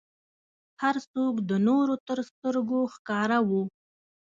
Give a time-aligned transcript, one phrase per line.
[0.81, 3.49] هر څوک د نورو تر سترګو ښکاره و.